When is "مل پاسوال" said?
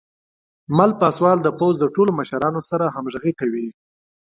0.77-1.37